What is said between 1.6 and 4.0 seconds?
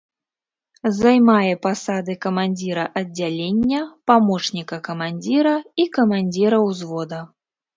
пасады камандзіра аддзялення,